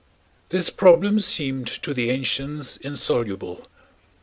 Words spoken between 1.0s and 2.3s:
seemed to the